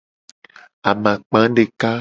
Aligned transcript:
Amakpa 0.89 1.39
deka. 1.55 1.89